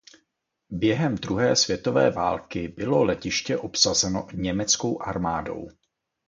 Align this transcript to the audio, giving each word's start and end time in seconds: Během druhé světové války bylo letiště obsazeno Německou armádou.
Během 0.69 1.15
druhé 1.15 1.55
světové 1.55 2.11
války 2.11 2.67
bylo 2.67 3.03
letiště 3.03 3.57
obsazeno 3.57 4.27
Německou 4.33 5.01
armádou. 5.01 5.69